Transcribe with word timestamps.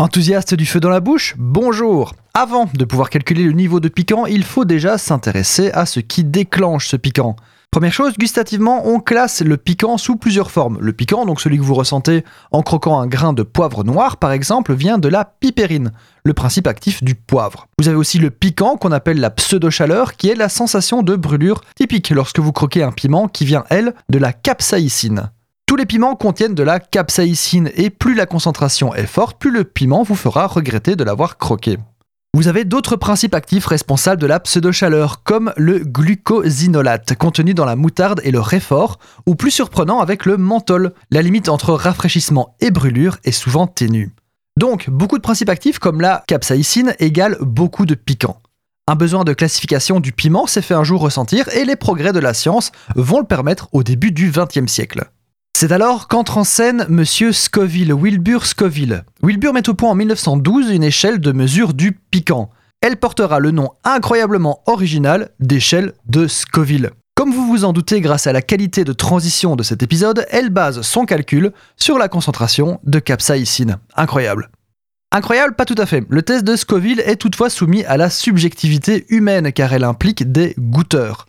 Enthousiaste 0.00 0.54
du 0.54 0.64
feu 0.64 0.78
dans 0.78 0.90
la 0.90 1.00
bouche 1.00 1.34
Bonjour 1.38 2.14
Avant 2.32 2.70
de 2.72 2.84
pouvoir 2.84 3.10
calculer 3.10 3.42
le 3.42 3.50
niveau 3.50 3.80
de 3.80 3.88
piquant, 3.88 4.26
il 4.26 4.44
faut 4.44 4.64
déjà 4.64 4.96
s'intéresser 4.96 5.72
à 5.72 5.86
ce 5.86 5.98
qui 5.98 6.22
déclenche 6.22 6.86
ce 6.86 6.94
piquant. 6.94 7.34
Première 7.72 7.92
chose, 7.92 8.16
gustativement, 8.16 8.86
on 8.86 9.00
classe 9.00 9.42
le 9.42 9.56
piquant 9.56 9.98
sous 9.98 10.14
plusieurs 10.14 10.52
formes. 10.52 10.78
Le 10.80 10.92
piquant, 10.92 11.26
donc 11.26 11.40
celui 11.40 11.58
que 11.58 11.64
vous 11.64 11.74
ressentez 11.74 12.24
en 12.52 12.62
croquant 12.62 13.00
un 13.00 13.08
grain 13.08 13.32
de 13.32 13.42
poivre 13.42 13.82
noir 13.82 14.18
par 14.18 14.30
exemple, 14.30 14.72
vient 14.72 14.98
de 14.98 15.08
la 15.08 15.24
pipérine, 15.24 15.90
le 16.22 16.32
principe 16.32 16.68
actif 16.68 17.02
du 17.02 17.16
poivre. 17.16 17.66
Vous 17.80 17.88
avez 17.88 17.96
aussi 17.96 18.20
le 18.20 18.30
piquant 18.30 18.76
qu'on 18.76 18.92
appelle 18.92 19.18
la 19.18 19.30
pseudo-chaleur, 19.30 20.14
qui 20.14 20.28
est 20.28 20.36
la 20.36 20.48
sensation 20.48 21.02
de 21.02 21.16
brûlure 21.16 21.62
typique 21.74 22.10
lorsque 22.10 22.38
vous 22.38 22.52
croquez 22.52 22.84
un 22.84 22.92
piment 22.92 23.26
qui 23.26 23.44
vient, 23.44 23.64
elle, 23.68 23.94
de 24.08 24.18
la 24.18 24.32
capsaïcine. 24.32 25.32
Tous 25.68 25.76
les 25.76 25.84
piments 25.84 26.16
contiennent 26.16 26.54
de 26.54 26.62
la 26.62 26.80
capsaïcine 26.80 27.70
et 27.76 27.90
plus 27.90 28.14
la 28.14 28.24
concentration 28.24 28.94
est 28.94 29.04
forte, 29.04 29.38
plus 29.38 29.50
le 29.50 29.64
piment 29.64 30.02
vous 30.02 30.14
fera 30.14 30.46
regretter 30.46 30.96
de 30.96 31.04
l'avoir 31.04 31.36
croqué. 31.36 31.76
Vous 32.32 32.48
avez 32.48 32.64
d'autres 32.64 32.96
principes 32.96 33.34
actifs 33.34 33.66
responsables 33.66 34.18
de 34.18 34.26
la 34.26 34.40
pseudo-chaleur, 34.40 35.22
comme 35.24 35.52
le 35.58 35.80
glucosinolate, 35.80 37.16
contenu 37.16 37.52
dans 37.52 37.66
la 37.66 37.76
moutarde 37.76 38.22
et 38.24 38.30
le 38.30 38.40
réfort, 38.40 38.98
ou 39.26 39.34
plus 39.34 39.50
surprenant 39.50 40.00
avec 40.00 40.24
le 40.24 40.38
menthol. 40.38 40.94
La 41.10 41.20
limite 41.20 41.50
entre 41.50 41.74
rafraîchissement 41.74 42.56
et 42.60 42.70
brûlure 42.70 43.18
est 43.24 43.30
souvent 43.30 43.66
ténue. 43.66 44.14
Donc, 44.58 44.88
beaucoup 44.88 45.18
de 45.18 45.22
principes 45.22 45.50
actifs 45.50 45.78
comme 45.78 46.00
la 46.00 46.24
capsaïcine 46.26 46.94
égale 46.98 47.36
beaucoup 47.42 47.84
de 47.84 47.94
piquant. 47.94 48.40
Un 48.86 48.94
besoin 48.94 49.24
de 49.24 49.34
classification 49.34 50.00
du 50.00 50.12
piment 50.12 50.46
s'est 50.46 50.62
fait 50.62 50.72
un 50.72 50.82
jour 50.82 51.02
ressentir 51.02 51.46
et 51.54 51.66
les 51.66 51.76
progrès 51.76 52.14
de 52.14 52.20
la 52.20 52.32
science 52.32 52.72
vont 52.96 53.18
le 53.18 53.26
permettre 53.26 53.68
au 53.72 53.82
début 53.82 54.12
du 54.12 54.30
XXe 54.30 54.72
siècle. 54.72 55.10
C'est 55.56 55.72
alors 55.72 56.08
qu'entre 56.08 56.38
en 56.38 56.44
scène 56.44 56.86
Monsieur 56.88 57.32
Scoville, 57.32 57.92
Wilbur 57.92 58.46
Scoville. 58.46 59.04
Wilbur 59.22 59.52
met 59.52 59.68
au 59.68 59.74
point 59.74 59.90
en 59.90 59.94
1912 59.94 60.70
une 60.70 60.84
échelle 60.84 61.18
de 61.18 61.32
mesure 61.32 61.74
du 61.74 61.92
piquant. 61.92 62.50
Elle 62.80 62.96
portera 62.96 63.40
le 63.40 63.50
nom 63.50 63.70
incroyablement 63.82 64.62
original 64.66 65.30
d'échelle 65.40 65.94
de 66.06 66.28
Scoville. 66.28 66.90
Comme 67.16 67.32
vous 67.32 67.48
vous 67.48 67.64
en 67.64 67.72
doutez 67.72 68.00
grâce 68.00 68.28
à 68.28 68.32
la 68.32 68.42
qualité 68.42 68.84
de 68.84 68.92
transition 68.92 69.56
de 69.56 69.64
cet 69.64 69.82
épisode, 69.82 70.24
elle 70.30 70.50
base 70.50 70.82
son 70.82 71.04
calcul 71.04 71.52
sur 71.76 71.98
la 71.98 72.08
concentration 72.08 72.78
de 72.84 73.00
capsaïcine. 73.00 73.78
Incroyable. 73.96 74.50
Incroyable, 75.10 75.56
pas 75.56 75.64
tout 75.64 75.74
à 75.78 75.86
fait. 75.86 76.04
Le 76.08 76.22
test 76.22 76.44
de 76.44 76.54
Scoville 76.54 77.00
est 77.00 77.16
toutefois 77.16 77.50
soumis 77.50 77.84
à 77.86 77.96
la 77.96 78.10
subjectivité 78.10 79.06
humaine 79.08 79.52
car 79.52 79.72
elle 79.72 79.84
implique 79.84 80.30
des 80.30 80.54
goûteurs. 80.58 81.26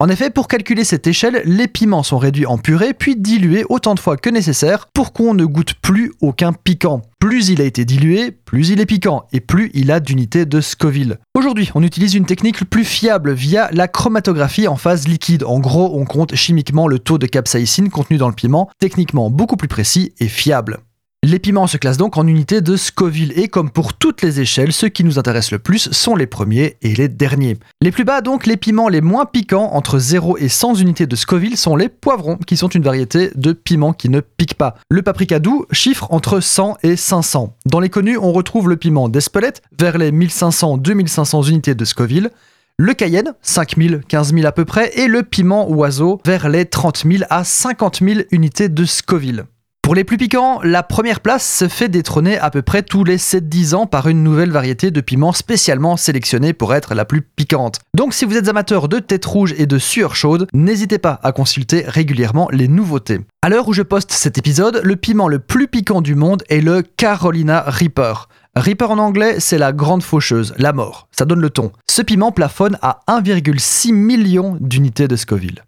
En 0.00 0.08
effet, 0.08 0.28
pour 0.28 0.48
calculer 0.48 0.82
cette 0.82 1.06
échelle, 1.06 1.42
les 1.44 1.68
piments 1.68 2.02
sont 2.02 2.18
réduits 2.18 2.46
en 2.46 2.58
purée 2.58 2.94
puis 2.94 3.14
dilués 3.14 3.64
autant 3.68 3.94
de 3.94 4.00
fois 4.00 4.16
que 4.16 4.28
nécessaire 4.28 4.88
pour 4.92 5.12
qu'on 5.12 5.34
ne 5.34 5.44
goûte 5.44 5.74
plus 5.74 6.12
aucun 6.20 6.52
piquant. 6.52 7.02
Plus 7.20 7.48
il 7.48 7.60
a 7.60 7.64
été 7.64 7.84
dilué, 7.84 8.32
plus 8.32 8.70
il 8.70 8.80
est 8.80 8.86
piquant 8.86 9.26
et 9.32 9.38
plus 9.38 9.70
il 9.72 9.92
a 9.92 10.00
d'unités 10.00 10.46
de 10.46 10.60
Scoville. 10.60 11.20
Aujourd'hui, 11.36 11.70
on 11.76 11.82
utilise 11.84 12.14
une 12.14 12.26
technique 12.26 12.64
plus 12.64 12.84
fiable 12.84 13.32
via 13.32 13.70
la 13.72 13.86
chromatographie 13.86 14.66
en 14.66 14.76
phase 14.76 15.06
liquide. 15.06 15.44
En 15.44 15.60
gros, 15.60 15.96
on 15.96 16.04
compte 16.04 16.34
chimiquement 16.34 16.88
le 16.88 16.98
taux 16.98 17.18
de 17.18 17.26
capsaïcine 17.26 17.88
contenu 17.88 18.16
dans 18.16 18.28
le 18.28 18.34
piment, 18.34 18.68
techniquement 18.80 19.30
beaucoup 19.30 19.56
plus 19.56 19.68
précis 19.68 20.12
et 20.18 20.28
fiable. 20.28 20.80
Les 21.26 21.38
piments 21.38 21.66
se 21.66 21.78
classent 21.78 21.96
donc 21.96 22.18
en 22.18 22.26
unités 22.26 22.60
de 22.60 22.76
Scoville 22.76 23.32
et 23.36 23.48
comme 23.48 23.70
pour 23.70 23.94
toutes 23.94 24.20
les 24.20 24.40
échelles, 24.40 24.74
ceux 24.74 24.90
qui 24.90 25.04
nous 25.04 25.18
intéressent 25.18 25.52
le 25.52 25.58
plus 25.58 25.90
sont 25.90 26.16
les 26.16 26.26
premiers 26.26 26.76
et 26.82 26.94
les 26.94 27.08
derniers. 27.08 27.56
Les 27.80 27.90
plus 27.90 28.04
bas 28.04 28.20
donc, 28.20 28.44
les 28.44 28.58
piments 28.58 28.90
les 28.90 29.00
moins 29.00 29.24
piquants 29.24 29.70
entre 29.72 29.98
0 29.98 30.36
et 30.36 30.50
100 30.50 30.74
unités 30.74 31.06
de 31.06 31.16
Scoville 31.16 31.56
sont 31.56 31.76
les 31.76 31.88
poivrons 31.88 32.36
qui 32.36 32.58
sont 32.58 32.68
une 32.68 32.82
variété 32.82 33.30
de 33.36 33.54
piments 33.54 33.94
qui 33.94 34.10
ne 34.10 34.20
piquent 34.20 34.58
pas. 34.58 34.74
Le 34.90 35.00
paprika 35.00 35.38
doux 35.38 35.64
chiffre 35.72 36.08
entre 36.10 36.40
100 36.40 36.76
et 36.82 36.94
500. 36.94 37.56
Dans 37.64 37.80
les 37.80 37.88
connus, 37.88 38.18
on 38.18 38.30
retrouve 38.30 38.68
le 38.68 38.76
piment 38.76 39.08
d'Espelette 39.08 39.62
vers 39.80 39.96
les 39.96 40.12
1500-2500 40.12 41.48
unités 41.48 41.74
de 41.74 41.86
Scoville 41.86 42.28
le 42.76 42.92
cayenne, 42.92 43.34
5000, 43.40 44.00
15 44.08 44.34
000 44.34 44.46
à 44.46 44.52
peu 44.52 44.64
près, 44.64 44.90
et 44.98 45.06
le 45.06 45.22
piment 45.22 45.70
oiseau 45.70 46.20
vers 46.26 46.48
les 46.48 46.66
30 46.66 47.04
000 47.08 47.24
à 47.30 47.44
50 47.44 48.00
000 48.00 48.20
unités 48.32 48.68
de 48.68 48.84
Scoville. 48.84 49.44
Pour 49.84 49.94
les 49.94 50.02
plus 50.02 50.16
piquants, 50.16 50.60
la 50.62 50.82
première 50.82 51.20
place 51.20 51.46
se 51.46 51.68
fait 51.68 51.90
détrôner 51.90 52.38
à 52.38 52.48
peu 52.48 52.62
près 52.62 52.82
tous 52.82 53.04
les 53.04 53.18
7-10 53.18 53.74
ans 53.74 53.86
par 53.86 54.08
une 54.08 54.22
nouvelle 54.22 54.50
variété 54.50 54.90
de 54.90 55.00
piments 55.02 55.34
spécialement 55.34 55.98
sélectionnée 55.98 56.54
pour 56.54 56.74
être 56.74 56.94
la 56.94 57.04
plus 57.04 57.20
piquante. 57.20 57.80
Donc 57.92 58.14
si 58.14 58.24
vous 58.24 58.38
êtes 58.38 58.48
amateur 58.48 58.88
de 58.88 58.98
tête 58.98 59.26
rouge 59.26 59.54
et 59.58 59.66
de 59.66 59.76
sueur 59.76 60.16
chaude, 60.16 60.46
n'hésitez 60.54 60.96
pas 60.96 61.20
à 61.22 61.32
consulter 61.32 61.84
régulièrement 61.86 62.48
les 62.50 62.66
nouveautés. 62.66 63.20
À 63.42 63.50
l'heure 63.50 63.68
où 63.68 63.74
je 63.74 63.82
poste 63.82 64.10
cet 64.10 64.38
épisode, 64.38 64.80
le 64.82 64.96
piment 64.96 65.28
le 65.28 65.38
plus 65.38 65.68
piquant 65.68 66.00
du 66.00 66.14
monde 66.14 66.44
est 66.48 66.62
le 66.62 66.80
Carolina 66.80 67.62
Reaper. 67.66 68.30
Reaper 68.56 68.90
en 68.90 68.96
anglais, 68.96 69.36
c'est 69.38 69.58
la 69.58 69.74
grande 69.74 70.02
faucheuse, 70.02 70.54
la 70.56 70.72
mort. 70.72 71.08
Ça 71.10 71.26
donne 71.26 71.42
le 71.42 71.50
ton. 71.50 71.72
Ce 71.90 72.00
piment 72.00 72.32
plafonne 72.32 72.78
à 72.80 73.00
1,6 73.06 73.92
million 73.92 74.56
d'unités 74.60 75.08
de 75.08 75.16
Scoville. 75.16 75.62